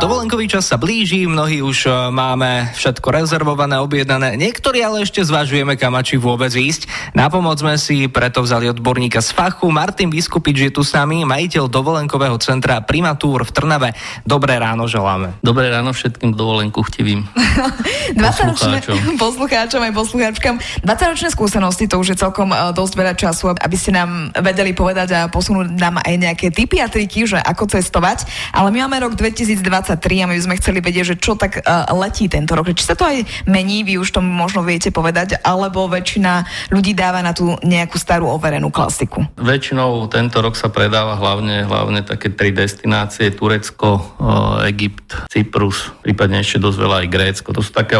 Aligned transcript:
Dovolenkový 0.00 0.48
čas 0.48 0.64
sa 0.64 0.80
blíži, 0.80 1.28
mnohí 1.28 1.60
už 1.60 1.84
e, 1.84 1.92
máme 2.08 2.72
všetko 2.72 3.04
rezervované, 3.12 3.76
objednané, 3.84 4.32
niektorí 4.32 4.80
ale 4.80 5.04
ešte 5.04 5.20
zvažujeme, 5.20 5.76
kam 5.76 5.92
či 6.00 6.16
vôbec 6.16 6.48
ísť. 6.48 6.88
Na 7.12 7.28
pomoc 7.28 7.60
sme 7.60 7.76
si 7.76 8.08
preto 8.08 8.40
vzali 8.40 8.72
odborníka 8.72 9.20
z 9.20 9.36
fachu. 9.36 9.68
Martin 9.68 10.08
Vyskupič 10.08 10.56
je 10.56 10.70
tu 10.72 10.80
s 10.80 10.96
nami, 10.96 11.28
majiteľ 11.28 11.68
dovolenkového 11.68 12.40
centra 12.40 12.80
Primatúr 12.80 13.44
v 13.44 13.52
Trnave. 13.52 13.92
Dobré 14.24 14.56
ráno 14.56 14.88
želáme. 14.88 15.36
Dobré 15.44 15.68
ráno 15.68 15.92
všetkým 15.92 16.32
dovolenku 16.32 16.80
chtivým. 16.80 17.28
20 18.16 18.56
poslucháčom. 18.56 18.96
poslucháčom 19.28 19.80
aj 19.84 19.92
poslucháčkam. 19.92 20.54
20-ročné 20.80 21.28
skúsenosti, 21.28 21.84
to 21.84 22.00
už 22.00 22.16
je 22.16 22.24
celkom 22.24 22.56
uh, 22.56 22.72
dosť 22.72 22.92
veľa 22.96 23.14
času, 23.20 23.52
aby 23.52 23.76
ste 23.76 23.92
nám 23.92 24.32
vedeli 24.40 24.72
povedať 24.72 25.08
a 25.12 25.20
posunúť 25.28 25.76
nám 25.76 26.00
aj 26.00 26.14
nejaké 26.16 26.48
typy 26.48 26.80
a 26.80 26.88
triky, 26.88 27.28
že 27.28 27.36
ako 27.36 27.68
cestovať. 27.68 28.24
Ale 28.56 28.72
my 28.72 28.88
máme 28.88 29.04
rok 29.04 29.12
2020 29.12 29.89
2023 29.96 30.22
a 30.22 30.26
my 30.30 30.38
sme 30.38 30.58
chceli 30.60 30.78
vedieť, 30.78 31.14
že 31.14 31.16
čo 31.18 31.34
tak 31.34 31.62
uh, 31.62 31.88
letí 31.96 32.30
tento 32.30 32.54
rok. 32.54 32.70
Či 32.70 32.84
sa 32.86 32.94
to 32.94 33.08
aj 33.08 33.26
mení, 33.50 33.82
vy 33.82 33.98
už 33.98 34.14
to 34.14 34.20
možno 34.22 34.62
viete 34.62 34.94
povedať, 34.94 35.40
alebo 35.42 35.90
väčšina 35.90 36.46
ľudí 36.70 36.94
dáva 36.94 37.24
na 37.24 37.34
tú 37.34 37.58
nejakú 37.64 37.98
starú 37.98 38.30
overenú 38.30 38.70
klasiku? 38.70 39.26
Väčšinou 39.40 40.06
tento 40.06 40.38
rok 40.38 40.54
sa 40.54 40.70
predáva 40.70 41.18
hlavne, 41.18 41.66
hlavne 41.66 42.06
také 42.06 42.30
tri 42.30 42.54
destinácie, 42.54 43.34
Turecko, 43.34 43.98
uh, 43.98 44.68
Egypt, 44.70 45.26
Cyprus, 45.26 45.90
prípadne 46.04 46.42
ešte 46.44 46.62
dosť 46.62 46.78
veľa 46.78 46.96
aj 47.06 47.08
Grécko. 47.10 47.48
To 47.56 47.62
sú 47.64 47.74
také, 47.74 47.98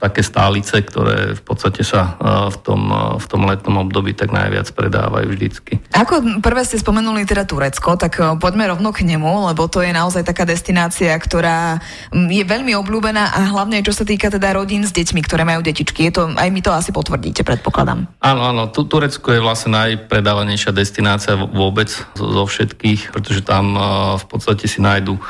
také 0.00 0.22
stálice, 0.24 0.82
ktoré 0.82 1.38
v 1.38 1.42
podstate 1.44 1.86
sa 1.86 2.18
uh, 2.18 2.48
v 2.50 2.56
tom, 2.64 2.82
v 3.18 3.26
tom 3.28 3.42
letnom 3.46 3.86
období 3.86 4.16
tak 4.16 4.32
najviac 4.34 4.70
predávajú 4.72 5.26
vždycky. 5.30 5.78
Ako 5.94 6.40
prvé 6.42 6.62
ste 6.64 6.80
spomenuli 6.80 7.28
teda 7.28 7.44
Turecko, 7.44 7.94
tak 8.00 8.18
poďme 8.40 8.70
rovno 8.72 8.90
k 8.90 9.04
nemu, 9.04 9.52
lebo 9.52 9.68
to 9.68 9.84
je 9.84 9.92
naozaj 9.92 10.24
taká 10.24 10.48
destinácia, 10.48 11.12
ktorá 11.28 11.76
mm, 12.08 12.28
je 12.32 12.44
veľmi 12.48 12.72
obľúbená 12.72 13.36
a 13.36 13.52
hlavne 13.52 13.84
čo 13.84 13.92
sa 13.92 14.08
týka 14.08 14.32
teda 14.32 14.56
rodín 14.56 14.88
s 14.88 14.96
deťmi, 14.96 15.20
ktoré 15.20 15.44
majú 15.44 15.60
detičky. 15.60 16.08
Je 16.08 16.12
to, 16.16 16.22
aj 16.32 16.48
mi 16.48 16.64
to 16.64 16.72
asi 16.72 16.88
potvrdíte, 16.88 17.44
predpokladám. 17.44 18.08
Áno, 18.24 18.42
áno. 18.48 18.72
Tu, 18.72 18.88
Turecko 18.88 19.36
je 19.36 19.44
vlastne 19.44 19.76
najpredávanejšia 19.76 20.72
destinácia 20.72 21.36
vôbec 21.36 21.92
zo 22.16 22.44
všetkých, 22.48 23.12
pretože 23.12 23.44
tam 23.44 23.76
v 24.16 24.24
podstate 24.24 24.64
si 24.64 24.80
nájdu 24.80 25.20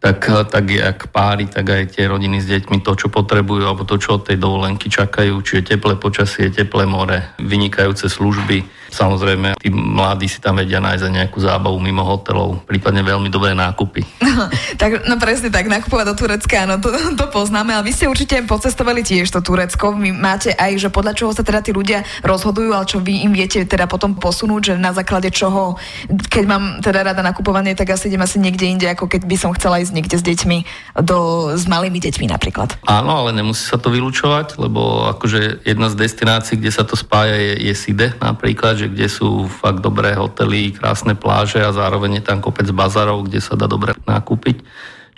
tak, 0.00 0.28
tak 0.52 0.70
jak 0.70 1.10
páry, 1.10 1.50
tak 1.50 1.66
aj 1.66 1.98
tie 1.98 2.06
rodiny 2.06 2.38
s 2.38 2.46
deťmi 2.46 2.84
to, 2.84 2.94
čo 2.94 3.08
potrebujú, 3.10 3.66
alebo 3.66 3.82
to, 3.82 3.98
čo 3.98 4.20
od 4.20 4.28
tej 4.28 4.38
dovolenky 4.38 4.86
čakajú, 4.86 5.40
čiže 5.42 5.74
teplé 5.74 5.98
počasie, 5.98 6.52
teplé 6.52 6.86
more, 6.86 7.34
vynikajúce 7.42 8.06
služby, 8.06 8.62
Samozrejme, 8.96 9.60
tí 9.60 9.68
mladí 9.68 10.24
si 10.24 10.40
tam 10.40 10.56
vedia 10.56 10.80
nájsť 10.80 11.04
aj 11.04 11.12
nejakú 11.12 11.38
zábavu 11.44 11.76
mimo 11.76 12.00
hotelov, 12.00 12.64
prípadne 12.64 13.04
veľmi 13.04 13.28
dobré 13.28 13.52
nákupy. 13.52 14.00
tak, 14.80 15.04
no 15.04 15.20
presne 15.20 15.52
tak, 15.52 15.68
nakupovať 15.68 16.06
do 16.08 16.14
Turecka, 16.16 16.64
no 16.64 16.80
to, 16.80 16.88
to 17.12 17.26
poznáme, 17.28 17.76
ale 17.76 17.84
vy 17.84 17.92
ste 17.92 18.08
určite 18.08 18.40
pocestovali 18.48 19.04
tiež 19.04 19.28
to 19.28 19.44
Turecko. 19.44 19.92
Vy 19.92 20.16
máte 20.16 20.56
aj, 20.56 20.80
že 20.80 20.88
podľa 20.88 21.12
čoho 21.12 21.36
sa 21.36 21.44
teda 21.44 21.60
tí 21.60 21.76
ľudia 21.76 22.08
rozhodujú, 22.24 22.72
ale 22.72 22.88
čo 22.88 23.04
vy 23.04 23.28
im 23.28 23.36
viete 23.36 23.60
teda 23.68 23.84
potom 23.84 24.16
posunúť, 24.16 24.72
že 24.72 24.74
na 24.80 24.96
základe 24.96 25.28
čoho, 25.28 25.76
keď 26.08 26.44
mám 26.48 26.64
teda 26.80 27.12
rada 27.12 27.20
nakupovanie, 27.20 27.76
tak 27.76 27.92
asi 27.92 28.08
idem 28.08 28.24
asi 28.24 28.40
niekde 28.40 28.64
inde, 28.64 28.86
ako 28.88 29.12
keď 29.12 29.28
by 29.28 29.36
som 29.36 29.52
chcela 29.52 29.76
ísť 29.84 29.92
niekde 29.92 30.16
s 30.16 30.24
deťmi, 30.24 30.58
do, 31.04 31.52
s 31.52 31.68
malými 31.68 32.00
deťmi 32.00 32.32
napríklad. 32.32 32.80
Áno, 32.88 33.26
ale 33.26 33.36
nemusí 33.36 33.68
sa 33.68 33.76
to 33.76 33.92
vylúčovať, 33.92 34.56
lebo 34.56 35.12
akože 35.12 35.68
jedna 35.68 35.92
z 35.92 36.00
destinácií, 36.00 36.56
kde 36.56 36.72
sa 36.72 36.88
to 36.88 36.96
spája, 36.96 37.36
je, 37.36 37.52
je 37.68 37.74
Side 37.76 38.16
napríklad, 38.22 38.80
že 38.80 38.85
že 38.86 38.94
kde 38.94 39.08
sú 39.10 39.50
fakt 39.50 39.82
dobré 39.82 40.14
hotely, 40.14 40.70
krásne 40.70 41.18
pláže 41.18 41.58
a 41.58 41.74
zároveň 41.74 42.22
je 42.22 42.30
tam 42.30 42.38
kopec 42.38 42.70
bazarov, 42.70 43.26
kde 43.26 43.42
sa 43.42 43.58
dá 43.58 43.66
dobre 43.66 43.98
nakúpiť. 44.06 44.62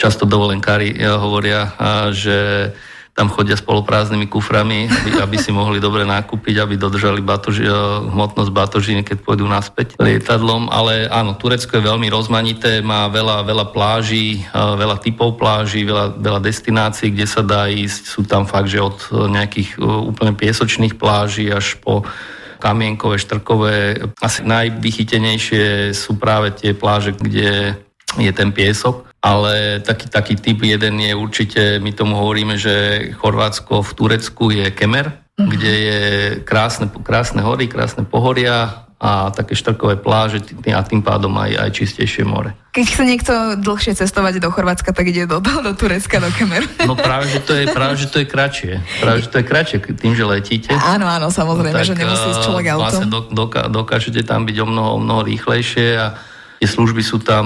Často 0.01 0.25
dovolenkári 0.25 0.97
eh, 0.97 1.05
hovoria, 1.13 1.69
eh, 1.69 2.09
že 2.17 2.37
tam 3.13 3.29
chodia 3.35 3.59
s 3.59 3.67
poloprázdnymi 3.67 4.31
kuframi, 4.31 4.87
aby, 4.87 5.11
aby 5.19 5.37
si 5.43 5.51
mohli 5.51 5.83
dobre 5.83 6.07
nakúpiť, 6.07 6.63
aby 6.63 6.79
dodržali 6.79 7.21
batoži, 7.21 7.69
eh, 7.69 7.75
hmotnosť 8.09 8.49
batožiny, 8.49 9.05
keď 9.05 9.21
pôjdu 9.21 9.45
naspäť 9.45 10.01
lietadlom. 10.01 10.73
Ale 10.73 11.13
áno, 11.13 11.37
Turecko 11.37 11.77
je 11.77 11.85
veľmi 11.85 12.09
rozmanité, 12.09 12.81
má 12.81 13.05
veľa, 13.13 13.45
veľa 13.45 13.67
pláží, 13.69 14.49
veľa 14.55 14.97
typov 15.05 15.37
pláží, 15.37 15.85
veľa, 15.85 16.17
veľa 16.17 16.41
destinácií, 16.41 17.13
kde 17.13 17.27
sa 17.29 17.45
dá 17.45 17.69
ísť. 17.69 18.09
Sú 18.09 18.25
tam 18.25 18.49
fakt, 18.49 18.73
že 18.73 18.81
od 18.81 18.97
nejakých 19.13 19.77
úplne 19.83 20.33
piesočných 20.33 20.97
pláží 20.97 21.53
až 21.53 21.77
po 21.85 22.07
kamienkové, 22.59 23.19
štrkové. 23.19 23.75
Asi 24.23 24.43
najvychytenejšie 24.43 25.95
sú 25.95 26.19
práve 26.19 26.51
tie 26.55 26.75
pláže, 26.75 27.15
kde 27.15 27.79
je 28.19 28.33
ten 28.35 28.51
piesok. 28.51 29.07
Ale 29.19 29.83
taký, 29.83 30.07
taký 30.07 30.35
typ 30.39 30.63
jeden 30.63 31.03
je 31.03 31.11
určite, 31.15 31.83
my 31.83 31.91
tomu 31.91 32.15
hovoríme, 32.23 32.55
že 32.55 33.09
Chorvátsko 33.19 33.83
v 33.83 33.95
Turecku 33.95 34.45
je 34.55 34.71
Kemer, 34.71 35.11
mm-hmm. 35.11 35.49
kde 35.51 35.73
je 35.75 36.03
krásne, 36.47 36.87
krásne 37.03 37.43
hory, 37.43 37.67
krásne 37.67 38.07
pohoria, 38.07 38.88
a 38.99 39.31
také 39.31 39.55
štrkové 39.55 39.95
pláže 39.95 40.43
a 40.75 40.83
tým 40.83 41.07
pádom 41.07 41.31
aj, 41.39 41.55
aj 41.55 41.71
čistejšie 41.71 42.27
more. 42.27 42.51
Keď 42.75 42.85
chce 42.85 43.05
niekto 43.07 43.33
dlhšie 43.63 43.95
cestovať 43.95 44.43
do 44.43 44.51
Chorvátska, 44.51 44.91
tak 44.91 45.07
ide 45.07 45.31
do, 45.31 45.39
do, 45.39 45.63
do 45.63 45.73
Turecka, 45.79 46.19
do 46.19 46.27
Kemer. 46.35 46.67
No 46.83 46.99
práve, 46.99 47.31
že 47.31 47.39
to 47.47 47.55
je, 47.55 47.71
práve, 47.71 47.95
že 47.95 48.11
to 48.11 48.19
je 48.19 48.27
kratšie. 48.27 48.83
Práve, 48.99 49.23
že 49.23 49.29
to 49.31 49.39
je 49.39 49.45
kratšie 49.47 49.79
tým, 49.95 50.19
že 50.19 50.27
letíte. 50.27 50.75
Áno, 50.75 51.07
áno, 51.07 51.31
samozrejme, 51.31 51.79
no, 51.79 51.79
tak, 51.79 51.91
že 51.91 51.95
nemusí 51.95 52.27
ísť 52.27 52.43
človek 52.43 52.67
autom. 52.75 52.83
Vlastne 52.83 53.07
do, 53.07 53.21
doká, 53.31 53.63
dokážete 53.71 54.21
tam 54.27 54.43
byť 54.51 54.57
o 54.63 54.67
mnoho, 54.67 54.91
o 54.95 54.99
mnoho 54.99 55.23
rýchlejšie 55.23 55.87
a 55.95 56.19
tie 56.59 56.67
služby 56.67 57.03
sú 57.07 57.23
tam 57.23 57.45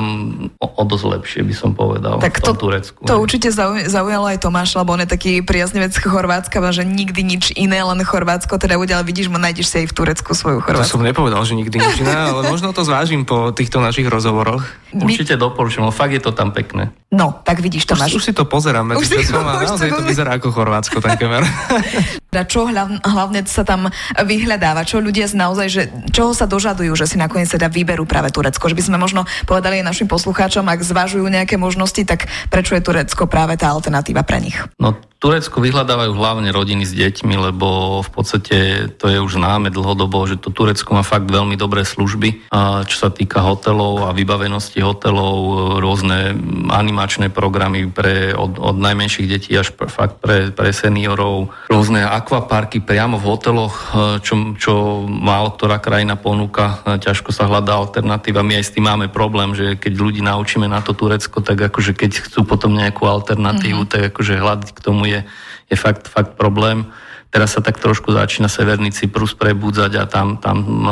o, 0.57 0.67
o 0.67 0.83
dosť 0.89 1.05
lepšie, 1.05 1.41
by 1.45 1.55
som 1.55 1.71
povedal, 1.77 2.17
tak 2.19 2.41
v 2.41 2.49
tom 2.49 2.57
to, 2.57 2.69
Turecku. 2.69 3.01
To 3.05 3.21
určite 3.21 3.53
zaujalo 3.87 4.27
aj 4.33 4.41
Tomáš, 4.41 4.73
lebo 4.73 4.97
on 4.97 5.05
je 5.05 5.09
taký 5.09 5.45
priaznivec 5.45 5.93
Chorvátska, 5.93 6.59
že 6.73 6.89
nikdy 6.89 7.21
nič 7.21 7.45
iné, 7.53 7.85
len 7.85 8.01
Chorvátsko 8.01 8.57
teda 8.57 8.81
bude, 8.81 8.97
ale 8.97 9.05
vidíš, 9.05 9.29
nájdeš 9.29 9.69
si 9.69 9.77
aj 9.85 9.87
v 9.93 9.95
Turecku 9.95 10.33
svoju 10.33 10.65
Chorvátsku. 10.65 10.89
To 10.89 10.95
som 10.97 11.05
nepovedal, 11.05 11.45
že 11.45 11.53
nikdy 11.53 11.77
nič 11.77 12.01
iné, 12.01 12.17
ale 12.17 12.49
možno 12.49 12.73
to 12.73 12.83
zvážim 12.89 13.29
po 13.29 13.53
týchto 13.53 13.85
našich 13.85 14.09
rozhovoroch. 14.09 14.65
Určite 14.97 15.37
doporučujem, 15.37 15.85
ale 15.85 15.95
fakt 15.95 16.13
je 16.17 16.23
to 16.25 16.33
tam 16.33 16.57
pekné. 16.57 16.93
No, 17.13 17.45
tak 17.45 17.61
vidíš, 17.61 17.85
Tomáš. 17.85 18.17
Už, 18.17 18.25
už 18.25 18.25
si 18.25 18.33
to 18.33 18.49
pozerám 18.49 18.89
medzi 18.89 19.05
časom 19.05 19.45
a 19.45 19.61
naozaj 19.61 19.93
to 19.93 20.01
vyzerá 20.01 20.41
ako 20.41 20.49
Chorvátsko, 20.49 21.05
ten 21.05 21.21
kemer. 21.21 21.45
Čo 22.53 22.65
hlavne 23.05 23.45
sa 23.45 23.69
tam 23.69 23.93
vyhľadáva? 24.17 24.89
Čo 24.89 25.05
ľudia 25.05 25.29
naozaj, 25.29 25.67
že 25.69 25.83
čoho 26.09 26.33
sa 26.33 26.49
dožadujú, 26.49 26.97
že 26.97 27.05
si 27.05 27.21
nakoniec 27.21 27.53
teda 27.53 27.69
vyberú 27.69 28.09
práve 28.09 28.33
Turecko? 28.33 28.65
Že 28.65 28.77
by 28.81 28.85
sme 28.89 28.97
možno 29.03 29.27
povedali 29.51 29.83
aj 29.83 29.91
našim 29.91 30.07
poslucháčom, 30.07 30.63
ak 30.71 30.87
zvažujú 30.87 31.27
nejaké 31.27 31.59
možnosti, 31.59 32.07
tak 32.07 32.31
prečo 32.47 32.79
je 32.79 32.87
Turecko 32.87 33.27
práve 33.27 33.59
tá 33.59 33.75
alternatíva 33.75 34.23
pre 34.23 34.39
nich? 34.39 34.55
No 34.79 34.95
Turecko 35.23 35.63
vyhľadávajú 35.63 36.19
hlavne 36.19 36.51
rodiny 36.51 36.83
s 36.83 36.99
deťmi, 36.99 37.39
lebo 37.39 38.03
v 38.03 38.11
podstate 38.11 38.91
to 38.99 39.07
je 39.07 39.23
už 39.23 39.39
známe 39.39 39.71
dlhodobo, 39.71 40.27
že 40.27 40.35
to 40.35 40.51
Turecko 40.51 40.99
má 40.99 41.07
fakt 41.07 41.31
veľmi 41.31 41.55
dobré 41.55 41.87
služby, 41.87 42.51
čo 42.91 42.97
sa 42.99 43.07
týka 43.07 43.39
hotelov 43.39 44.11
a 44.11 44.11
vybavenosti 44.11 44.83
hotelov, 44.83 45.79
rôzne 45.79 46.35
animačné 46.75 47.31
programy 47.31 47.87
pre, 47.87 48.35
od, 48.35 48.59
od 48.59 48.75
najmenších 48.75 49.31
detí 49.31 49.55
až 49.55 49.71
pre, 49.79 49.87
fakt 49.87 50.19
pre, 50.19 50.51
pre 50.51 50.75
seniorov, 50.75 51.55
rôzne 51.71 52.03
akvaparky 52.03 52.83
priamo 52.83 53.15
v 53.23 53.27
hoteloch, 53.31 53.95
čo, 54.27 54.59
čo 54.59 55.07
málo 55.07 55.55
ktorá 55.55 55.79
krajina 55.79 56.19
ponúka, 56.19 56.83
ťažko 56.83 57.31
sa 57.31 57.47
hľadá 57.47 57.79
alternatíva. 57.79 58.43
My 58.43 58.59
aj 58.59 58.65
s 58.67 58.75
tým 58.75 58.91
máme 58.91 59.07
problém, 59.07 59.55
že 59.55 59.79
keď 59.79 59.93
ľudí 60.03 60.19
naučíme 60.19 60.67
na 60.67 60.83
to 60.83 60.99
Turecko, 60.99 61.39
tak 61.47 61.71
akože 61.71 61.95
keď 61.95 62.27
chcú 62.27 62.43
potom 62.43 62.75
nejakú 62.75 63.07
alternatívu, 63.07 63.87
mm-hmm. 63.87 63.93
tak 63.95 64.03
akože 64.11 64.43
hľadať 64.43 64.71
k 64.75 64.83
tomu 64.83 65.12
je, 65.13 65.21
je 65.69 65.77
fakt, 65.77 66.09
fakt 66.09 66.41
problém. 66.41 66.89
Teraz 67.33 67.57
sa 67.57 67.65
tak 67.65 67.81
trošku 67.81 68.13
začína 68.13 68.49
Severný 68.49 68.93
Cyprus 68.93 69.33
prebudzať 69.33 69.93
a 69.97 70.05
tam, 70.05 70.37
tam 70.37 70.85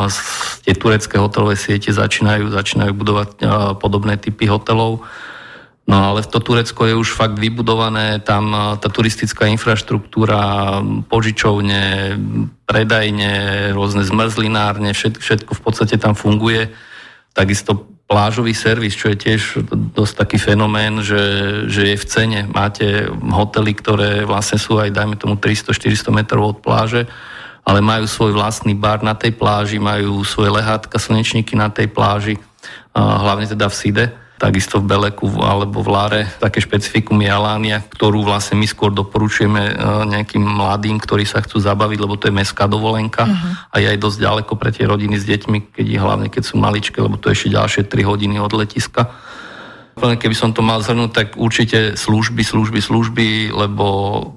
tie 0.64 0.72
turecké 0.72 1.20
hotelové 1.20 1.56
siete 1.56 1.92
začínajú, 1.92 2.48
začínajú 2.48 2.92
budovať 2.96 3.28
podobné 3.76 4.16
typy 4.16 4.48
hotelov. 4.48 5.04
No 5.90 6.14
ale 6.14 6.22
to 6.22 6.38
Turecko 6.38 6.86
je 6.86 6.94
už 6.94 7.12
fakt 7.12 7.34
vybudované, 7.34 8.22
tam 8.22 8.54
tá 8.78 8.88
turistická 8.88 9.50
infraštruktúra, 9.50 10.78
požičovne, 11.10 12.14
predajne, 12.62 13.32
rôzne 13.74 14.06
zmrzlinárne, 14.06 14.94
všetko, 14.94 15.18
všetko 15.18 15.50
v 15.50 15.62
podstate 15.66 15.98
tam 15.98 16.14
funguje. 16.14 16.70
Takisto 17.34 17.89
plážový 18.10 18.50
servis, 18.58 18.98
čo 18.98 19.14
je 19.14 19.22
tiež 19.22 19.62
dosť 19.94 20.26
taký 20.26 20.38
fenomén, 20.42 20.98
že, 20.98 21.22
že 21.70 21.94
je 21.94 21.96
v 21.96 22.08
cene. 22.10 22.40
Máte 22.50 23.06
hotely, 23.06 23.70
ktoré 23.78 24.26
vlastne 24.26 24.58
sú 24.58 24.82
aj, 24.82 24.90
dajme 24.90 25.14
tomu, 25.14 25.38
300-400 25.38 26.10
metrov 26.10 26.42
od 26.50 26.58
pláže, 26.58 27.06
ale 27.62 27.78
majú 27.78 28.10
svoj 28.10 28.34
vlastný 28.34 28.74
bar 28.74 29.06
na 29.06 29.14
tej 29.14 29.38
pláži, 29.38 29.78
majú 29.78 30.26
svoje 30.26 30.50
lehátka, 30.50 30.98
slnečníky 30.98 31.54
na 31.54 31.70
tej 31.70 31.86
pláži, 31.86 32.34
hlavne 32.98 33.46
teda 33.46 33.70
v 33.70 33.78
Side. 33.78 34.06
Takisto 34.40 34.80
v 34.80 34.88
Beleku 34.88 35.28
alebo 35.44 35.84
v 35.84 35.88
Lare 35.92 36.22
také 36.40 36.64
špecifikum 36.64 37.20
je 37.20 37.28
Alánia, 37.28 37.84
ktorú 37.84 38.24
vlastne 38.24 38.56
my 38.56 38.64
skôr 38.64 38.88
doporučujeme 38.88 39.62
e, 39.68 39.72
nejakým 40.08 40.40
mladým, 40.40 40.96
ktorí 40.96 41.28
sa 41.28 41.44
chcú 41.44 41.60
zabaviť, 41.60 41.98
lebo 42.00 42.16
to 42.16 42.32
je 42.32 42.36
mestská 42.40 42.64
dovolenka 42.64 43.28
uh-huh. 43.28 43.68
a 43.68 43.76
je 43.84 43.86
aj 43.92 43.98
dosť 44.00 44.18
ďaleko 44.24 44.52
pre 44.56 44.72
tie 44.72 44.88
rodiny 44.88 45.20
s 45.20 45.28
deťmi, 45.28 45.76
keď 45.76 45.86
je 45.86 45.98
hlavne 46.00 46.28
keď 46.32 46.42
sú 46.48 46.56
maličké, 46.56 47.04
lebo 47.04 47.20
to 47.20 47.28
je 47.28 47.36
ešte 47.36 47.52
ďalšie 47.52 47.82
3 47.84 48.00
hodiny 48.08 48.40
od 48.40 48.56
letiska 48.56 49.12
keby 50.00 50.32
som 50.32 50.56
to 50.56 50.64
mal 50.64 50.80
zhrnúť, 50.80 51.10
tak 51.12 51.28
určite 51.36 51.98
služby, 51.98 52.40
služby, 52.40 52.80
služby, 52.80 53.28
lebo 53.52 53.86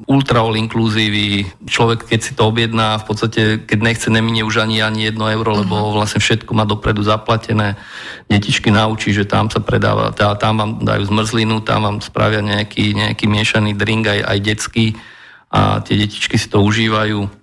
ultra 0.10 0.44
all 0.44 0.60
inkluzívy, 0.60 1.48
človek 1.64 2.10
keď 2.10 2.20
si 2.20 2.32
to 2.36 2.52
objedná, 2.52 3.00
v 3.00 3.06
podstate 3.08 3.42
keď 3.64 3.80
nechce, 3.80 4.08
neminie 4.12 4.44
už 4.44 4.64
ani 4.66 4.84
ani 4.84 5.08
jedno 5.08 5.32
euro, 5.32 5.64
lebo 5.64 5.76
mhm. 5.80 5.92
vlastne 5.96 6.20
všetko 6.20 6.52
má 6.52 6.68
dopredu 6.68 7.06
zaplatené. 7.06 7.80
Detičky 8.28 8.74
naučí, 8.74 9.16
že 9.16 9.24
tam 9.24 9.48
sa 9.48 9.64
predáva, 9.64 10.12
tam 10.16 10.54
vám 10.60 10.72
dajú 10.84 11.08
zmrzlinu, 11.08 11.64
tam 11.64 11.88
vám 11.88 11.98
spravia 12.04 12.44
nejaký, 12.44 12.98
nejaký 12.98 13.26
miešaný 13.30 13.78
drink 13.78 14.10
aj, 14.10 14.20
aj 14.26 14.38
detský 14.42 14.86
a 15.54 15.86
tie 15.86 15.96
detičky 15.96 16.36
si 16.36 16.50
to 16.50 16.66
užívajú 16.66 17.43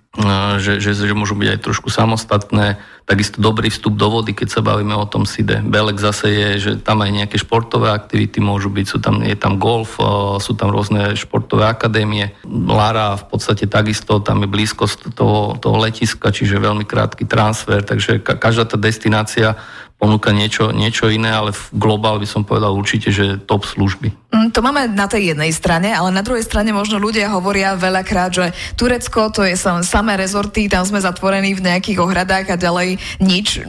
že, 0.59 0.83
že, 0.83 0.91
že 0.91 1.15
môžu 1.15 1.39
byť 1.39 1.55
aj 1.55 1.59
trošku 1.63 1.87
samostatné. 1.87 2.75
Takisto 3.07 3.39
dobrý 3.39 3.71
vstup 3.71 3.95
do 3.95 4.11
vody, 4.11 4.35
keď 4.35 4.59
sa 4.59 4.61
bavíme 4.61 4.91
o 4.91 5.07
tom 5.07 5.23
SIDE. 5.23 5.63
Belek 5.63 6.03
zase 6.03 6.27
je, 6.35 6.49
že 6.59 6.71
tam 6.83 6.99
aj 6.99 7.11
nejaké 7.15 7.39
športové 7.39 7.95
aktivity 7.95 8.43
môžu 8.43 8.67
byť, 8.67 8.85
sú 8.91 8.99
tam, 8.99 9.23
je 9.23 9.35
tam 9.39 9.55
golf, 9.55 9.95
sú 10.43 10.51
tam 10.59 10.75
rôzne 10.75 11.15
športové 11.15 11.63
akadémie. 11.63 12.35
Lara 12.43 13.15
v 13.15 13.25
podstate 13.31 13.71
takisto, 13.71 14.19
tam 14.19 14.43
je 14.43 14.51
blízkosť 14.51 15.15
toho, 15.15 15.55
toho 15.55 15.77
letiska, 15.79 16.35
čiže 16.35 16.59
veľmi 16.59 16.83
krátky 16.83 17.23
transfer, 17.23 17.79
takže 17.79 18.19
každá 18.19 18.67
tá 18.67 18.75
destinácia 18.75 19.55
ponúka 20.01 20.33
niečo, 20.33 20.73
niečo 20.73 21.13
iné, 21.13 21.29
ale 21.29 21.53
v 21.53 21.61
globál 21.77 22.17
by 22.17 22.25
som 22.25 22.41
povedal 22.41 22.73
určite, 22.73 23.13
že 23.13 23.37
top 23.45 23.69
služby. 23.69 24.09
Mm, 24.33 24.49
to 24.49 24.65
máme 24.65 24.89
na 24.97 25.05
tej 25.05 25.37
jednej 25.37 25.53
strane, 25.53 25.93
ale 25.93 26.09
na 26.09 26.25
druhej 26.25 26.41
strane 26.41 26.73
možno 26.73 26.97
ľudia 26.97 27.29
hovoria 27.29 27.77
veľakrát, 27.77 28.33
že 28.33 28.45
Turecko 28.73 29.29
to 29.29 29.45
je 29.45 29.53
sam, 29.53 29.85
samé 29.85 30.17
rezorty, 30.17 30.65
tam 30.65 30.81
sme 30.81 30.97
zatvorení 30.97 31.53
v 31.53 31.61
nejakých 31.69 32.01
ohradách 32.01 32.49
a 32.49 32.57
ďalej 32.57 32.97
nič. 33.21 33.61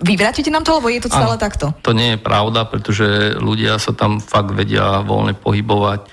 Vyvrátíte 0.00 0.48
nám 0.48 0.64
to, 0.64 0.80
alebo 0.80 0.88
je 0.88 1.04
to 1.04 1.12
stále 1.12 1.36
takto? 1.36 1.76
To 1.84 1.92
nie 1.92 2.16
je 2.16 2.18
pravda, 2.18 2.64
pretože 2.64 3.36
ľudia 3.36 3.76
sa 3.76 3.92
tam 3.92 4.24
fakt 4.24 4.56
vedia 4.56 5.04
voľne 5.04 5.36
pohybovať 5.36 6.08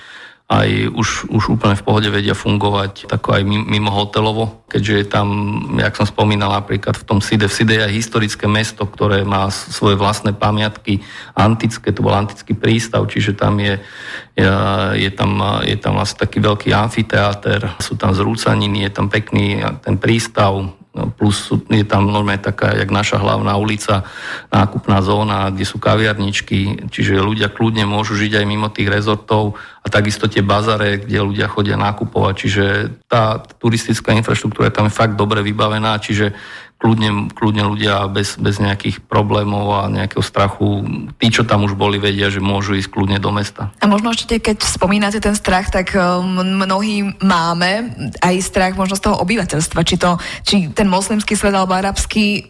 aj 0.45 0.93
už, 0.93 1.25
už 1.33 1.57
úplne 1.57 1.73
v 1.73 1.81
pohode 1.81 2.05
vedia 2.13 2.37
fungovať 2.37 3.09
tako 3.09 3.33
aj 3.33 3.41
mimo 3.49 3.89
hotelovo, 3.89 4.61
keďže 4.69 4.93
je 4.93 5.05
tam, 5.09 5.27
jak 5.73 5.97
som 5.97 6.05
spomínal 6.05 6.53
napríklad 6.53 6.93
v 6.93 7.07
tom 7.07 7.17
Side, 7.17 7.49
v 7.49 7.55
Side 7.57 7.73
je 7.81 7.97
historické 7.97 8.45
mesto, 8.45 8.85
ktoré 8.85 9.25
má 9.25 9.49
svoje 9.49 9.97
vlastné 9.97 10.37
pamiatky 10.37 11.01
antické, 11.33 11.89
to 11.89 12.05
bol 12.05 12.13
antický 12.13 12.53
prístav, 12.53 13.09
čiže 13.09 13.33
tam 13.33 13.57
je, 13.57 13.81
je, 14.37 14.45
je, 15.01 15.09
tam, 15.17 15.41
je 15.65 15.77
tam 15.81 15.97
vlastne 15.97 16.21
taký 16.29 16.37
veľký 16.37 16.69
amfiteáter, 16.77 17.65
sú 17.81 17.97
tam 17.97 18.13
zrúcaniny, 18.13 18.85
je 18.85 18.91
tam 18.93 19.09
pekný 19.09 19.65
ten 19.81 19.97
prístav, 19.97 20.61
plus 21.19 21.51
je 21.67 21.83
tam 21.83 22.07
normálne 22.07 22.39
taká, 22.39 22.71
jak 22.71 22.87
naša 22.87 23.19
hlavná 23.19 23.59
ulica, 23.59 24.07
nákupná 24.47 25.03
zóna, 25.03 25.51
kde 25.51 25.67
sú 25.67 25.75
kaviarničky, 25.75 26.87
čiže 26.87 27.19
ľudia 27.19 27.51
kľudne 27.51 27.83
môžu 27.83 28.15
žiť 28.15 28.39
aj 28.39 28.45
mimo 28.47 28.71
tých 28.71 28.87
rezortov 28.87 29.59
a 29.83 29.87
takisto 29.91 30.31
tie 30.31 30.39
bazare, 30.39 31.03
kde 31.03 31.19
ľudia 31.19 31.51
chodia 31.51 31.75
nakupovať, 31.75 32.33
čiže 32.39 32.65
tá 33.11 33.43
turistická 33.59 34.15
infraštruktúra 34.15 34.71
je 34.71 34.77
tam 34.79 34.87
fakt 34.87 35.19
dobre 35.19 35.43
vybavená, 35.43 35.99
čiže 35.99 36.31
kľudne, 36.85 37.33
kľudne 37.33 37.65
ľudia 37.65 38.05
bez, 38.13 38.37
bez 38.37 38.61
nejakých 38.61 39.01
problémov 39.09 39.73
a 39.73 39.89
nejakého 39.89 40.21
strachu, 40.21 40.85
tí, 41.17 41.33
čo 41.33 41.41
tam 41.41 41.65
už 41.65 41.73
boli, 41.73 41.97
vedia, 41.97 42.29
že 42.29 42.37
môžu 42.37 42.77
ísť 42.77 42.93
kľudne 42.93 43.17
do 43.17 43.33
mesta. 43.33 43.73
A 43.81 43.89
možno 43.89 44.13
ešte, 44.13 44.37
keď 44.37 44.61
spomínate 44.61 45.17
ten 45.17 45.33
strach, 45.33 45.73
tak 45.73 45.97
um, 45.97 46.45
mnohí 46.61 47.17
máme 47.25 47.97
aj 48.21 48.35
strach 48.45 48.77
možno 48.77 48.93
z 48.93 49.09
toho 49.09 49.17
obyvateľstva, 49.25 49.81
či, 49.81 49.97
to, 49.97 50.21
či 50.45 50.69
ten 50.69 50.85
moslimský 50.85 51.33
svet 51.33 51.57
alebo 51.57 51.73
arabský, 51.73 52.45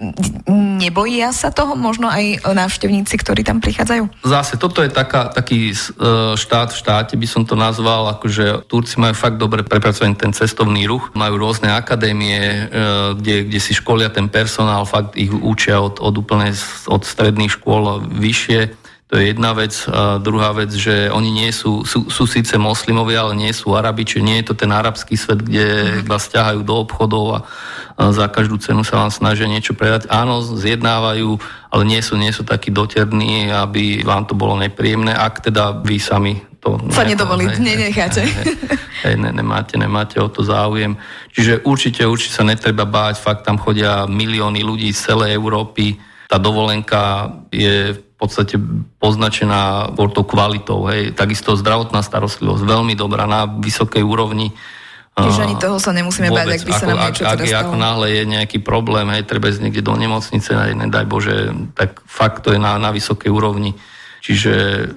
nebojí 0.76 1.24
sa 1.32 1.50
toho 1.50 1.74
možno 1.80 2.12
aj 2.12 2.44
návštevníci, 2.44 3.16
ktorí 3.16 3.42
tam 3.48 3.64
prichádzajú? 3.64 4.28
Zase, 4.28 4.60
toto 4.60 4.84
je 4.84 4.92
taká, 4.92 5.32
taký 5.32 5.72
uh, 5.72 6.36
štát 6.36 6.76
v 6.76 6.80
štáte, 6.80 7.14
by 7.16 7.28
som 7.28 7.48
to 7.48 7.56
nazval, 7.56 8.12
akože 8.20 8.68
Turci 8.68 9.00
majú 9.00 9.16
fakt 9.16 9.40
dobre 9.40 9.64
prepracovaný 9.64 10.20
ten 10.20 10.36
cestovný 10.36 10.86
ruch, 10.86 11.16
majú 11.16 11.40
rôzne 11.40 11.72
akadémie, 11.72 12.68
uh, 12.68 13.16
kde, 13.16 13.48
kde 13.48 13.60
si 13.64 13.72
školia 13.72 14.12
ten 14.12 14.28
personál 14.28 14.84
fakt 14.84 15.16
ich 15.16 15.32
učia 15.32 15.80
od, 15.80 16.04
od 16.04 16.14
úplne 16.20 16.52
od 16.92 17.02
stredných 17.02 17.56
škôl 17.56 18.04
vyššie. 18.06 18.85
To 19.06 19.22
je 19.22 19.30
jedna 19.38 19.54
vec. 19.54 19.86
A 19.86 20.18
druhá 20.18 20.50
vec, 20.50 20.74
že 20.74 21.14
oni 21.14 21.30
nie 21.30 21.54
sú, 21.54 21.86
sú, 21.86 22.10
sú 22.10 22.26
síce 22.26 22.58
moslimovia, 22.58 23.22
ale 23.22 23.38
nie 23.38 23.54
sú 23.54 23.78
arabi, 23.78 24.02
čiže 24.02 24.26
nie 24.26 24.38
je 24.42 24.50
to 24.50 24.56
ten 24.58 24.74
arabský 24.74 25.14
svet, 25.14 25.46
kde 25.46 26.02
vás 26.10 26.26
ťahajú 26.26 26.66
do 26.66 26.74
obchodov 26.82 27.26
a, 27.38 27.40
a 28.02 28.10
za 28.10 28.26
každú 28.26 28.58
cenu 28.58 28.82
sa 28.82 29.06
vám 29.06 29.14
snažia 29.14 29.46
niečo 29.46 29.78
predať. 29.78 30.10
Áno, 30.10 30.42
zjednávajú, 30.42 31.38
ale 31.70 31.84
nie 31.86 32.02
sú, 32.02 32.18
nie 32.18 32.34
sú 32.34 32.42
takí 32.42 32.74
doterní, 32.74 33.54
aby 33.54 34.02
vám 34.02 34.26
to 34.26 34.34
bolo 34.34 34.58
nepríjemné, 34.58 35.14
ak 35.14 35.54
teda 35.54 35.86
vy 35.86 36.02
sami 36.02 36.42
to... 36.58 36.82
Sa 36.90 37.06
nedovoliť, 37.06 37.62
nenecháte. 37.62 38.26
Hej, 39.06 39.22
ne, 39.22 39.30
nemáte, 39.30 39.78
nemáte 39.78 40.18
o 40.18 40.26
to 40.34 40.42
záujem. 40.42 40.98
Čiže 41.30 41.62
určite, 41.62 42.02
určite 42.10 42.34
sa 42.34 42.42
netreba 42.42 42.90
báť, 42.90 43.22
fakt 43.22 43.46
tam 43.46 43.62
chodia 43.62 44.10
milióny 44.10 44.66
ľudí 44.66 44.90
z 44.90 45.14
celej 45.14 45.38
Európy. 45.38 45.94
Tá 46.26 46.38
dovolenka 46.42 47.32
je 47.54 47.96
v 47.96 48.02
podstate 48.18 48.56
poznačená 48.98 49.94
tou 49.96 50.26
kvalitou. 50.26 50.88
Hej. 50.90 51.14
Takisto 51.14 51.54
zdravotná 51.60 52.02
starostlivosť, 52.02 52.64
veľmi 52.64 52.96
dobrá, 52.96 53.28
na 53.28 53.46
vysokej 53.46 54.02
úrovni. 54.02 54.56
Čiže 55.16 55.48
ani 55.48 55.56
toho 55.56 55.80
sa 55.80 55.96
nemusíme 55.96 56.28
Vôbec, 56.28 56.60
báť, 56.60 56.60
ak 56.60 56.68
by 56.68 56.74
sa 56.76 56.86
nám 56.92 56.98
niečo 57.08 57.24
ak, 57.24 57.40
ak, 57.40 57.52
ako 57.56 57.76
náhle 57.80 58.08
je 58.12 58.24
nejaký 58.28 58.60
problém, 58.60 59.08
hej, 59.16 59.24
treba 59.24 59.48
ísť 59.48 59.64
niekde 59.64 59.80
do 59.80 59.96
nemocnice, 59.96 60.76
nedaj 60.76 61.08
Bože, 61.08 61.56
tak 61.72 62.04
fakt 62.04 62.44
to 62.44 62.52
je 62.52 62.60
na, 62.60 62.76
na 62.76 62.92
vysokej 62.92 63.32
úrovni. 63.32 63.80
Čiže 64.26 64.54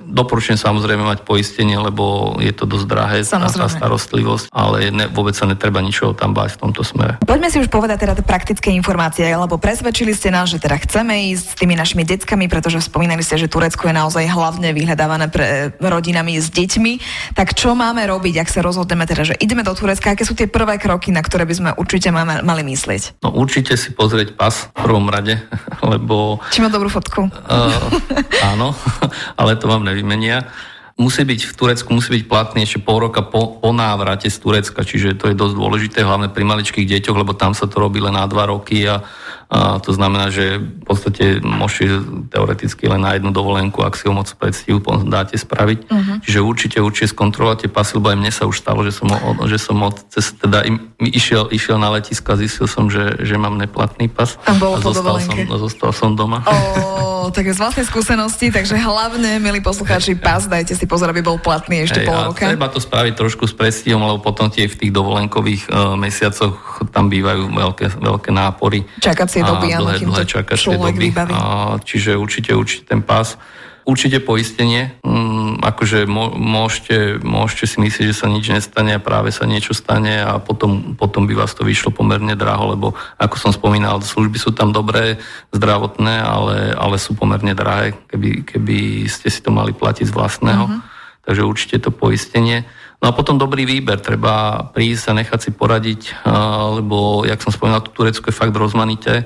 doporučujem 0.08 0.56
samozrejme 0.56 1.04
mať 1.04 1.20
poistenie, 1.20 1.76
lebo 1.76 2.32
je 2.40 2.48
to 2.48 2.64
dosť 2.64 2.86
drahé, 2.88 3.18
tá, 3.28 3.44
tá 3.44 3.68
starostlivosť, 3.68 4.48
ale 4.48 4.88
ne, 4.88 5.04
vôbec 5.04 5.36
sa 5.36 5.44
netreba 5.44 5.84
ničoho 5.84 6.16
tam 6.16 6.32
báť 6.32 6.56
v 6.56 6.60
tomto 6.64 6.80
smere. 6.80 7.20
Poďme 7.28 7.52
si 7.52 7.60
už 7.60 7.68
povedať 7.68 8.08
teda 8.08 8.16
praktické 8.24 8.72
informácie, 8.72 9.28
lebo 9.28 9.60
presvedčili 9.60 10.16
ste 10.16 10.32
nás, 10.32 10.48
že 10.48 10.56
teda 10.56 10.80
chceme 10.80 11.28
ísť 11.36 11.44
s 11.44 11.54
tými 11.60 11.76
našimi 11.76 12.08
deckami, 12.08 12.48
pretože 12.48 12.80
spomínali 12.80 13.20
ste, 13.20 13.36
že 13.36 13.52
Turecko 13.52 13.92
je 13.92 14.00
naozaj 14.00 14.24
hlavne 14.32 14.72
vyhľadávané 14.72 15.28
pre 15.28 15.76
rodinami 15.76 16.40
s 16.40 16.48
deťmi. 16.48 16.92
Tak 17.36 17.52
čo 17.52 17.76
máme 17.76 18.08
robiť, 18.08 18.40
ak 18.40 18.48
sa 18.48 18.64
rozhodneme 18.64 19.04
teda, 19.04 19.28
že 19.28 19.34
ideme 19.36 19.60
do 19.60 19.76
Turecka, 19.76 20.16
aké 20.16 20.24
sú 20.24 20.32
tie 20.32 20.48
prvé 20.48 20.80
kroky, 20.80 21.12
na 21.12 21.20
ktoré 21.20 21.44
by 21.44 21.52
sme 21.52 21.70
určite 21.76 22.08
máme, 22.08 22.40
mali 22.40 22.64
myslieť? 22.64 23.20
No 23.20 23.36
určite 23.36 23.76
si 23.76 23.92
pozrieť 23.92 24.40
pas 24.40 24.72
v 24.72 24.88
prvom 24.88 25.04
rade, 25.12 25.36
lebo... 25.92 26.40
Či 26.48 26.64
má 26.64 26.72
dobrú 26.72 26.88
fotku? 26.88 27.28
Uh, 27.28 27.76
áno, 28.40 28.72
ale 29.36 29.56
to 29.56 29.70
vám 29.70 29.86
nevymenia. 29.86 30.48
Musí 30.98 31.22
byť 31.22 31.40
v 31.46 31.52
Turecku, 31.54 31.88
musí 31.94 32.10
byť 32.10 32.24
platný 32.26 32.66
ešte 32.66 32.82
pol 32.82 33.06
roka 33.06 33.22
po, 33.22 33.62
po 33.62 33.70
návrate 33.70 34.26
z 34.26 34.38
Turecka, 34.42 34.82
čiže 34.82 35.14
to 35.14 35.30
je 35.30 35.38
dosť 35.38 35.54
dôležité, 35.54 35.98
hlavne 36.02 36.26
pri 36.26 36.42
maličkých 36.42 36.90
deťoch, 36.90 37.22
lebo 37.22 37.38
tam 37.38 37.54
sa 37.54 37.70
to 37.70 37.78
robí 37.78 38.02
len 38.02 38.18
na 38.18 38.26
dva 38.26 38.50
roky 38.50 38.82
a 38.82 39.06
a 39.48 39.80
to 39.80 39.96
znamená, 39.96 40.28
že 40.28 40.60
v 40.60 40.84
podstate 40.84 41.40
môžete 41.40 42.04
teoreticky 42.28 42.84
len 42.84 43.00
na 43.00 43.16
jednu 43.16 43.32
dovolenku, 43.32 43.80
ak 43.80 43.96
si 43.96 44.04
ho 44.04 44.12
moc 44.12 44.28
predstavu, 44.36 44.84
dáte 45.08 45.40
spraviť. 45.40 45.88
Uh-huh. 45.88 46.20
Čiže 46.20 46.38
určite, 46.44 46.76
určite 46.84 47.16
skontrolovate 47.16 47.64
pasy, 47.72 47.96
lebo 47.96 48.12
aj 48.12 48.18
mne 48.20 48.28
sa 48.28 48.44
už 48.44 48.60
stalo, 48.60 48.84
že 48.84 48.92
som, 48.92 49.08
že 49.48 49.56
som 49.56 49.80
od, 49.80 50.04
cez, 50.12 50.36
teda 50.36 50.68
im, 50.68 50.92
išiel, 51.00 51.48
išiel 51.48 51.80
na 51.80 51.96
letiska, 51.96 52.36
zistil 52.36 52.68
som, 52.68 52.92
že, 52.92 53.24
že 53.24 53.40
mám 53.40 53.56
neplatný 53.56 54.12
pas. 54.12 54.36
A, 54.44 54.52
bolo 54.52 54.76
a 54.76 54.84
zostal, 54.84 55.16
som, 55.16 55.36
a 55.40 55.56
zostal 55.56 55.90
som 55.96 56.12
doma. 56.12 56.44
Oh, 56.44 57.32
tak 57.32 57.48
z 57.48 57.56
vlastnej 57.56 57.88
skúsenosti, 57.88 58.52
takže 58.52 58.76
hlavne, 58.76 59.40
milí 59.40 59.64
poslucháči, 59.64 60.12
pas 60.12 60.44
dajte 60.44 60.76
si 60.76 60.84
pozor, 60.84 61.08
aby 61.08 61.24
bol 61.24 61.40
platný 61.40 61.88
ešte 61.88 62.04
Hej, 62.04 62.08
pol 62.12 62.20
roka. 62.20 62.44
Treba 62.44 62.68
to 62.68 62.84
spraviť 62.84 63.12
trošku 63.16 63.48
s 63.48 63.56
predstihom, 63.56 64.04
lebo 64.04 64.20
potom 64.20 64.52
tie 64.52 64.68
v 64.68 64.76
tých 64.76 64.92
dovolenkových 64.92 65.72
uh, 65.72 65.96
mesiacoch 65.96 66.84
tam 66.92 67.08
bývajú 67.08 67.48
veľké, 67.48 67.96
veľké 67.96 68.30
nápory. 68.32 68.84
Čakať 69.00 69.37
čakacie 69.38 69.54
doby, 69.54 69.68
áno, 69.74 69.82
dlhé, 69.84 69.96
dlhé 70.02 70.24
čakacie 70.26 70.74
doby. 70.74 71.06
A, 71.30 71.76
čiže 71.82 72.18
určite, 72.18 72.50
určite 72.54 72.84
ten 72.90 73.00
pás. 73.00 73.38
Určite 73.88 74.20
poistenie, 74.20 75.00
mm, 75.00 75.64
akože 75.64 76.04
môžete, 76.36 77.24
môžete 77.24 77.64
si 77.64 77.76
myslieť, 77.80 78.12
že 78.12 78.20
sa 78.20 78.28
nič 78.28 78.44
nestane 78.52 78.92
a 78.92 79.00
práve 79.00 79.32
sa 79.32 79.48
niečo 79.48 79.72
stane 79.72 80.20
a 80.20 80.36
potom, 80.36 80.92
potom 80.92 81.24
by 81.24 81.32
vás 81.32 81.56
to 81.56 81.64
vyšlo 81.64 81.88
pomerne 81.88 82.36
draho, 82.36 82.76
lebo 82.76 82.92
ako 83.16 83.40
som 83.40 83.48
spomínal, 83.48 84.04
služby 84.04 84.36
sú 84.36 84.52
tam 84.52 84.76
dobré, 84.76 85.16
zdravotné, 85.56 86.20
ale, 86.20 86.76
ale 86.76 87.00
sú 87.00 87.16
pomerne 87.16 87.56
drahé, 87.56 87.96
keby, 88.12 88.44
keby 88.44 89.08
ste 89.08 89.32
si 89.32 89.40
to 89.40 89.48
mali 89.48 89.72
platiť 89.72 90.04
z 90.04 90.12
vlastného. 90.12 90.68
Uh-huh. 90.68 90.84
Takže 91.24 91.48
určite 91.48 91.76
to 91.80 91.88
poistenie. 91.88 92.68
No 92.98 93.08
a 93.08 93.12
potom 93.14 93.38
dobrý 93.38 93.62
výber, 93.62 94.02
treba 94.02 94.66
prísť 94.74 95.14
a 95.14 95.18
nechať 95.22 95.38
si 95.38 95.50
poradiť, 95.54 96.26
lebo, 96.82 97.22
jak 97.22 97.38
som 97.38 97.54
spomínal, 97.54 97.86
to 97.86 97.94
Turecko 97.94 98.26
je 98.26 98.34
fakt 98.34 98.56
rozmanité 98.58 99.22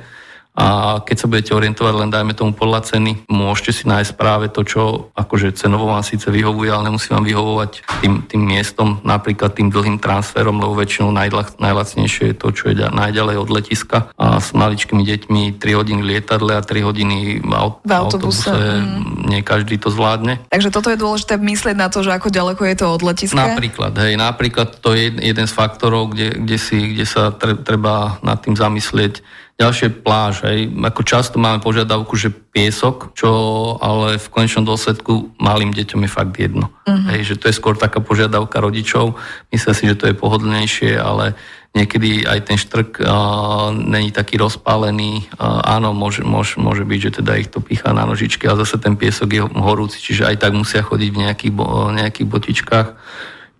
a 0.52 1.00
keď 1.00 1.16
sa 1.16 1.26
budete 1.32 1.56
orientovať 1.56 1.94
len 1.96 2.12
dajme 2.12 2.36
tomu 2.36 2.52
podľa 2.52 2.84
ceny, 2.84 3.24
môžete 3.32 3.72
si 3.72 3.84
nájsť 3.88 4.12
práve 4.20 4.52
to, 4.52 4.60
čo 4.68 5.08
akože 5.16 5.56
cenovo 5.56 5.88
vám 5.88 6.04
síce 6.04 6.28
vyhovuje, 6.28 6.68
ale 6.68 6.92
nemusí 6.92 7.08
vám 7.08 7.24
vyhovovať 7.24 7.88
tým, 8.04 8.28
tým 8.28 8.42
miestom, 8.44 9.00
napríklad 9.00 9.56
tým 9.56 9.72
dlhým 9.72 9.96
transferom, 9.96 10.60
lebo 10.60 10.76
väčšinou 10.76 11.08
najlac, 11.08 11.56
najlacnejšie 11.56 12.32
je 12.32 12.36
to, 12.36 12.52
čo 12.52 12.68
je 12.68 12.84
najďalej 12.84 13.36
od 13.40 13.48
letiska 13.48 14.12
a 14.20 14.44
s 14.44 14.52
maličkými 14.52 15.00
deťmi 15.00 15.56
3 15.56 15.78
hodiny 15.80 16.04
lietadle 16.04 16.52
a 16.52 16.60
3 16.60 16.84
hodiny 16.84 17.40
aut- 17.56 17.80
v 17.80 17.92
autobuse. 17.96 18.52
Mm. 18.52 19.32
Nie 19.32 19.40
každý 19.40 19.80
to 19.80 19.88
zvládne. 19.88 20.44
Takže 20.52 20.68
toto 20.68 20.92
je 20.92 21.00
dôležité 21.00 21.40
myslieť 21.40 21.76
na 21.80 21.88
to, 21.88 22.04
že 22.04 22.12
ako 22.12 22.28
ďaleko 22.28 22.60
je 22.68 22.76
to 22.76 22.86
od 22.92 23.00
letiska. 23.00 23.40
Napríklad, 23.40 23.96
hej, 24.04 24.20
napríklad 24.20 24.84
to 24.84 24.92
je 24.92 25.16
jeden 25.16 25.46
z 25.48 25.52
faktorov, 25.56 26.12
kde, 26.12 26.44
kde, 26.44 26.58
si, 26.60 26.92
kde 26.92 27.08
sa 27.08 27.32
treba 27.40 28.20
nad 28.20 28.36
tým 28.44 28.52
zamyslieť 28.52 29.24
Ďalšie 29.62 30.02
pláž, 30.02 30.42
hej. 30.42 30.66
Ako 30.74 31.06
často 31.06 31.38
máme 31.38 31.62
požiadavku, 31.62 32.18
že 32.18 32.34
piesok, 32.34 33.14
čo 33.14 33.30
ale 33.78 34.18
v 34.18 34.26
konečnom 34.26 34.66
dôsledku 34.66 35.38
malým 35.38 35.70
deťom 35.70 36.02
je 36.02 36.10
fakt 36.10 36.34
jedno. 36.34 36.74
Uh-huh. 36.82 37.14
Hej, 37.14 37.30
že 37.30 37.38
to 37.38 37.46
je 37.46 37.54
skôr 37.54 37.78
taká 37.78 38.02
požiadavka 38.02 38.58
rodičov. 38.58 39.14
Myslia 39.54 39.74
si, 39.78 39.86
že 39.86 39.94
to 39.94 40.10
je 40.10 40.18
pohodlnejšie, 40.18 40.98
ale 40.98 41.38
niekedy 41.78 42.26
aj 42.26 42.40
ten 42.42 42.58
štrk 42.58 43.06
uh, 43.06 43.70
není 43.70 44.10
taký 44.10 44.34
rozpálený. 44.34 45.30
Uh, 45.38 45.62
áno, 45.62 45.94
môže, 45.94 46.26
môže, 46.26 46.58
môže 46.58 46.82
byť, 46.82 46.98
že 46.98 47.10
teda 47.22 47.38
ich 47.38 47.46
to 47.46 47.62
pichá 47.62 47.94
na 47.94 48.02
nožičky, 48.02 48.50
ale 48.50 48.66
zase 48.66 48.82
ten 48.82 48.98
piesok 48.98 49.30
je 49.30 49.46
horúci, 49.46 50.02
čiže 50.02 50.26
aj 50.26 50.42
tak 50.42 50.58
musia 50.58 50.82
chodiť 50.82 51.10
v 51.14 51.20
nejakých, 51.22 51.52
bo, 51.54 51.94
nejakých 51.94 52.26
botičkách. 52.26 52.88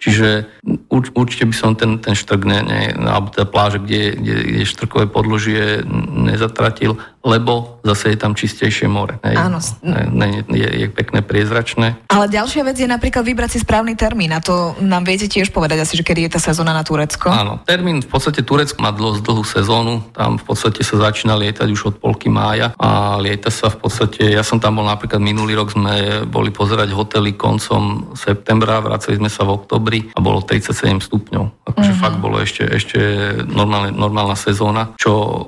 Čiže 0.02 0.50
urč, 0.90 1.14
určite 1.14 1.46
by 1.46 1.54
som 1.54 1.78
ten, 1.78 2.02
ten 2.02 2.18
štrk, 2.18 2.42
ne, 2.42 2.58
ne, 2.66 2.80
alebo 3.06 3.30
teda 3.30 3.46
pláže, 3.46 3.78
kde, 3.78 4.18
kde 4.18 4.34
je 4.58 4.66
štrkové 4.66 5.06
podložie, 5.06 5.86
nezatratil 6.26 6.98
lebo 7.22 7.78
zase 7.86 8.14
je 8.14 8.18
tam 8.18 8.34
čistejšie 8.34 8.90
more. 8.90 9.18
Hej. 9.22 9.36
Áno. 9.38 9.58
Ne, 9.82 10.42
je, 10.50 10.68
je 10.84 10.86
pekné, 10.90 11.22
priezračné. 11.22 11.98
Ale 12.10 12.26
ďalšia 12.26 12.66
vec 12.66 12.76
je 12.78 12.86
napríklad 12.86 13.22
vybrať 13.22 13.56
si 13.56 13.58
správny 13.62 13.94
termín. 13.94 14.34
A 14.34 14.42
to 14.42 14.74
nám 14.82 15.06
viete 15.06 15.30
tiež 15.30 15.54
povedať 15.54 15.86
asi, 15.86 15.94
že 15.98 16.06
kedy 16.06 16.26
je 16.26 16.30
tá 16.34 16.40
sezóna 16.42 16.74
na 16.74 16.82
Turecko? 16.82 17.30
Áno, 17.30 17.62
termín 17.62 18.02
v 18.02 18.10
podstate 18.10 18.42
Turecko 18.42 18.82
má 18.82 18.90
dlho, 18.90 19.22
dlhú 19.22 19.46
sezónu. 19.46 20.02
Tam 20.14 20.38
v 20.38 20.44
podstate 20.44 20.82
sa 20.82 20.98
začína 20.98 21.38
lietať 21.38 21.68
už 21.70 21.82
od 21.94 21.96
polky 22.02 22.26
mája 22.26 22.74
a 22.78 23.18
lieta 23.22 23.50
sa 23.54 23.70
v 23.70 23.86
podstate, 23.86 24.34
ja 24.34 24.42
som 24.42 24.58
tam 24.58 24.82
bol 24.82 24.86
napríklad 24.86 25.22
minulý 25.22 25.54
rok, 25.54 25.74
sme 25.74 26.26
boli 26.26 26.50
pozerať 26.50 26.90
hotely 26.90 27.38
koncom 27.38 28.14
septembra, 28.18 28.82
vraceli 28.82 29.22
sme 29.22 29.30
sa 29.30 29.46
v 29.46 29.54
oktobri 29.54 30.10
a 30.14 30.18
bolo 30.18 30.42
37 30.42 30.98
stupňov. 30.98 31.70
Akože 31.70 31.92
uh-huh. 31.94 32.02
fakt 32.02 32.18
bolo 32.18 32.42
ešte, 32.42 32.66
ešte 32.66 32.98
normálne, 33.46 33.94
normálna 33.94 34.34
sezóna, 34.34 34.90
čo, 34.98 35.46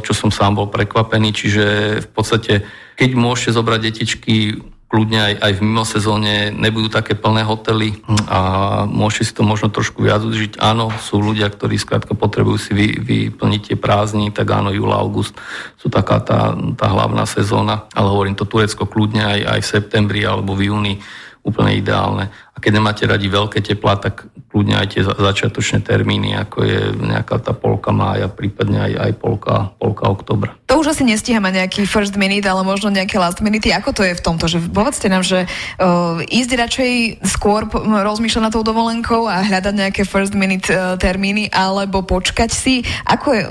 čo 0.00 0.12
som 0.16 0.32
sám 0.32 0.56
bol 0.56 0.68
prekvapený 0.72 1.01
prekvapený, 1.02 1.28
čiže 1.34 1.64
v 2.06 2.08
podstate, 2.14 2.52
keď 2.94 3.10
môžete 3.18 3.58
zobrať 3.58 3.80
detičky 3.82 4.62
kľudne 4.86 5.18
aj, 5.24 5.34
aj 5.40 5.52
v 5.56 5.64
mimosezóne, 5.64 6.34
nebudú 6.52 6.92
také 6.92 7.16
plné 7.16 7.42
hotely 7.48 7.96
a 8.28 8.40
môžete 8.84 9.24
si 9.24 9.32
to 9.32 9.42
možno 9.42 9.72
trošku 9.72 10.04
viac 10.04 10.20
užiť. 10.20 10.60
Áno, 10.60 10.92
sú 11.00 11.16
ľudia, 11.16 11.48
ktorí 11.48 11.80
skrátka 11.80 12.12
potrebujú 12.12 12.60
si 12.60 12.72
vy, 12.76 13.00
vyplniť 13.00 13.72
tie 13.72 13.76
prázdniny, 13.80 14.36
tak 14.36 14.52
áno, 14.52 14.68
júl, 14.68 14.92
august 14.92 15.32
sú 15.80 15.88
taká 15.88 16.20
tá, 16.20 16.52
tá 16.76 16.86
hlavná 16.92 17.24
sezóna, 17.24 17.88
ale 17.96 18.12
hovorím 18.12 18.36
to 18.36 18.44
Turecko 18.44 18.84
kľudne 18.84 19.24
aj, 19.24 19.40
aj 19.58 19.60
v 19.64 19.70
septembri 19.80 20.20
alebo 20.28 20.52
v 20.52 20.68
júni 20.68 20.94
úplne 21.42 21.74
ideálne. 21.74 22.30
A 22.52 22.60
keď 22.60 22.72
nemáte 22.76 23.08
radi 23.08 23.32
veľké 23.32 23.64
teplá, 23.64 23.96
tak 23.96 24.28
kľudne 24.52 24.76
aj 24.76 24.86
tie 24.92 25.02
začiatočné 25.08 25.80
termíny, 25.80 26.36
ako 26.36 26.58
je 26.60 26.80
nejaká 27.00 27.40
tá 27.40 27.56
polka 27.56 27.88
mája, 27.88 28.28
prípadne 28.28 28.76
aj, 28.76 28.92
aj 29.08 29.12
polka, 29.16 29.54
polka 29.80 30.04
oktobra. 30.12 30.52
To 30.68 30.84
už 30.84 30.92
asi 30.92 31.08
nestíhame 31.08 31.48
nejaký 31.48 31.88
first 31.88 32.12
minute, 32.20 32.44
ale 32.44 32.60
možno 32.60 32.92
nejaké 32.92 33.16
last 33.16 33.40
minute. 33.40 33.64
Ako 33.72 33.96
to 33.96 34.04
je 34.04 34.12
v 34.12 34.20
tomto? 34.20 34.44
Že 34.52 34.68
povedzte 34.68 35.08
nám, 35.08 35.24
že 35.24 35.48
uh, 35.48 36.20
ísť 36.28 36.50
radšej 36.52 36.92
skôr 37.24 37.64
rozmýšľať 37.72 38.42
na 38.44 38.52
tou 38.52 38.60
dovolenkou 38.60 39.24
a 39.24 39.40
hľadať 39.40 39.72
nejaké 39.72 40.02
first 40.04 40.36
minute 40.36 40.68
uh, 40.68 41.00
termíny, 41.00 41.48
alebo 41.48 42.04
počkať 42.04 42.52
si. 42.52 42.84
Ako 43.08 43.28
je, 43.32 43.42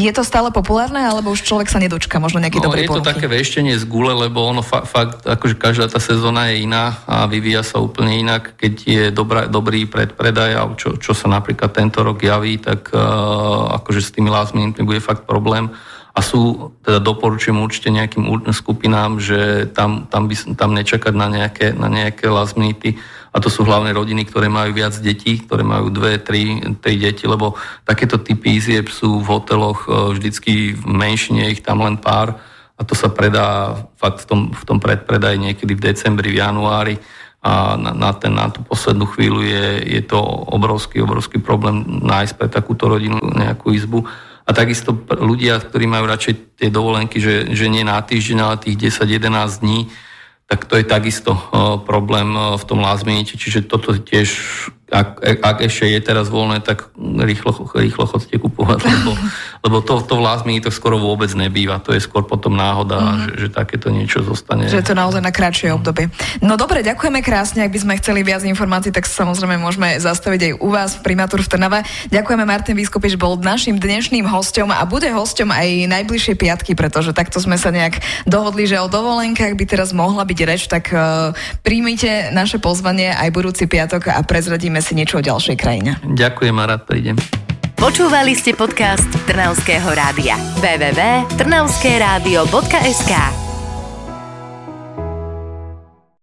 je 0.00 0.12
to 0.16 0.24
stále 0.24 0.48
populárne, 0.48 1.04
alebo 1.04 1.36
už 1.36 1.44
človek 1.44 1.68
sa 1.68 1.76
nedočka 1.76 2.16
možno 2.16 2.40
nejaký 2.40 2.64
no, 2.64 2.72
dobrý 2.72 2.88
Je 2.88 2.88
to 2.88 3.04
ponuky? 3.04 3.10
také 3.12 3.26
veštenie 3.28 3.76
z 3.76 3.84
gule, 3.84 4.16
lebo 4.16 4.40
ono 4.40 4.64
fa- 4.64 4.88
fakt, 4.88 5.28
akože 5.28 5.60
každá 5.60 5.92
tá 5.92 6.00
sezóna 6.00 6.48
je 6.48 6.64
iná 6.64 7.04
a 7.04 7.28
vyvíja 7.28 7.60
sa 7.60 7.80
úplne 7.80 8.16
inak. 8.16 8.37
Keď 8.38 8.74
je 8.86 9.04
dobrá, 9.10 9.46
dobrý 9.46 9.84
predpredaj, 9.84 10.56
čo, 10.78 10.96
čo 10.96 11.12
sa 11.12 11.26
napríklad 11.28 11.74
tento 11.74 12.00
rok 12.00 12.22
javí, 12.22 12.58
tak 12.58 12.90
uh, 12.94 13.74
akože 13.82 14.00
s 14.00 14.14
tými 14.14 14.30
last 14.30 14.54
minute 14.54 14.80
bude 14.82 15.02
fakt 15.02 15.26
problém. 15.28 15.70
A 16.14 16.24
sú, 16.24 16.74
teda 16.82 16.98
doporučujem 16.98 17.54
určite 17.62 17.94
nejakým 17.94 18.26
skupinám, 18.50 19.22
že 19.22 19.70
tam, 19.70 20.10
tam, 20.10 20.26
by, 20.26 20.34
tam 20.58 20.74
nečakať 20.74 21.14
na 21.14 21.30
nejaké, 21.30 21.66
na 21.78 21.86
nejaké 21.86 22.26
last 22.26 22.58
minute. 22.58 22.98
A 23.30 23.38
to 23.38 23.46
sú 23.46 23.62
hlavne 23.62 23.94
rodiny, 23.94 24.26
ktoré 24.26 24.50
majú 24.50 24.74
viac 24.74 24.98
detí, 24.98 25.38
ktoré 25.38 25.62
majú 25.62 25.94
dve, 25.94 26.18
tri, 26.18 26.58
tri 26.82 26.98
deti, 26.98 27.22
lebo 27.28 27.54
takéto 27.86 28.18
typy 28.18 28.58
izieb 28.58 28.90
sú 28.90 29.22
v 29.22 29.30
hoteloch 29.30 29.86
e, 29.86 30.18
vždycky 30.18 30.74
v 30.74 30.84
menšine, 30.90 31.54
ich 31.54 31.62
tam 31.62 31.86
len 31.86 32.00
pár 32.00 32.34
a 32.78 32.86
to 32.86 32.94
sa 32.94 33.10
predá 33.10 33.74
fakt 33.98 34.22
v 34.22 34.26
tom, 34.30 34.40
v 34.54 34.62
tom 34.62 34.78
predpredaji 34.78 35.36
niekedy 35.50 35.74
v 35.74 35.84
decembri, 35.92 36.30
v 36.30 36.40
januári 36.40 36.94
a 37.38 37.78
na, 37.78 37.94
na, 37.94 38.10
ten, 38.18 38.34
na 38.34 38.50
tú 38.50 38.66
poslednú 38.66 39.06
chvíľu 39.14 39.46
je, 39.46 39.66
je 39.86 40.02
to 40.02 40.18
obrovský, 40.50 40.98
obrovský 41.06 41.38
problém 41.38 41.86
nájsť 41.86 42.34
pre 42.34 42.48
takúto 42.50 42.90
rodinu 42.90 43.22
nejakú 43.22 43.70
izbu. 43.70 44.02
A 44.48 44.50
takisto 44.50 44.96
ľudia, 45.06 45.60
ktorí 45.62 45.86
majú 45.86 46.08
radšej 46.08 46.58
tie 46.58 46.68
dovolenky, 46.72 47.22
že, 47.22 47.52
že 47.54 47.70
nie 47.70 47.86
na 47.86 48.00
týždeň, 48.02 48.38
ale 48.42 48.56
tých 48.58 48.90
10-11 48.90 49.62
dní, 49.62 49.86
tak 50.48 50.64
to 50.64 50.80
je 50.80 50.84
takisto 50.88 51.36
uh, 51.36 51.76
problém 51.84 52.32
uh, 52.32 52.56
v 52.56 52.64
tom 52.64 52.80
last 52.80 53.04
čiže 53.04 53.68
toto 53.68 53.92
tiež 53.92 54.32
ak, 54.88 55.20
ak 55.20 55.56
ešte 55.68 55.84
je 55.92 56.00
teraz 56.00 56.32
voľné, 56.32 56.64
tak 56.64 56.88
rýchlo, 56.96 57.52
rýchlo 57.76 58.08
chodte 58.08 58.32
kupovať, 58.32 58.80
lebo, 58.88 59.12
lebo 59.68 59.76
to, 59.84 60.00
to 60.00 60.16
v 60.16 60.22
last 60.24 60.48
to 60.48 60.72
skoro 60.72 60.96
vôbec 60.96 61.28
nebýva. 61.36 61.76
To 61.84 61.92
je 61.92 62.00
skôr 62.00 62.24
potom 62.24 62.56
náhoda, 62.56 62.96
mm-hmm. 62.96 63.20
že, 63.20 63.32
že 63.36 63.48
takéto 63.52 63.92
niečo 63.92 64.24
zostane. 64.24 64.64
Že 64.64 64.80
je 64.80 64.88
to 64.88 64.96
naozaj 64.96 65.20
na 65.20 65.28
kratšie 65.28 65.76
obdobie. 65.76 66.08
No 66.40 66.56
dobre, 66.56 66.80
ďakujeme 66.80 67.20
krásne. 67.20 67.68
Ak 67.68 67.72
by 67.72 67.80
sme 67.84 68.00
chceli 68.00 68.24
viac 68.24 68.40
informácií, 68.48 68.88
tak 68.88 69.04
samozrejme 69.04 69.60
môžeme 69.60 70.00
zastaviť 70.00 70.40
aj 70.40 70.52
u 70.64 70.68
vás 70.72 70.90
v 70.96 71.04
primátor 71.04 71.44
v 71.44 71.48
Trnave. 71.52 71.84
Ďakujeme, 72.08 72.44
Martin 72.48 72.76
Vyskupiš 72.80 73.20
bol 73.20 73.36
našim 73.36 73.76
dnešným 73.76 74.24
hostom 74.24 74.72
a 74.72 74.88
bude 74.88 75.12
hostom 75.12 75.52
aj 75.52 75.84
najbližšie 75.84 76.34
piatky, 76.40 76.72
pretože 76.72 77.12
takto 77.12 77.36
sme 77.44 77.60
sa 77.60 77.68
nejak 77.68 78.00
dohodli, 78.24 78.64
že 78.64 78.80
o 78.80 78.88
dovolenkách 78.88 79.52
by 79.52 79.64
teraz 79.68 79.92
mohla 79.92 80.24
byť 80.24 80.38
reč, 80.48 80.64
tak 80.64 80.90
uh, 80.96 81.36
príjmite 81.60 82.32
naše 82.32 82.56
pozvanie 82.56 83.12
aj 83.12 83.28
budúci 83.36 83.68
piatok 83.68 84.16
a 84.16 84.24
prezradíme 84.24 84.77
dozvieme 84.78 84.86
si 84.86 84.94
niečo 84.94 85.18
o 85.18 85.22
ďalšej 85.22 85.56
krajine. 85.58 85.98
Ďakujem 86.06 86.54
a 86.54 86.64
rád 86.70 86.86
prídem. 86.86 87.18
Počúvali 87.78 88.34
ste 88.34 88.54
podcast 88.54 89.06
Trnavského 89.26 89.94
rádia. 89.94 90.34
www.trnavskeradio.sk 90.62 93.47